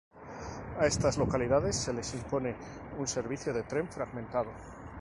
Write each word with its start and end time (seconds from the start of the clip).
a 0.79 0.87
estas 0.87 1.19
localidades 1.19 1.75
se 1.75 1.93
les 1.93 2.15
impone 2.15 2.55
un 2.97 3.05
servicio 3.07 3.53
de 3.53 3.61
tren 3.61 3.87
fragmentado 3.87 4.49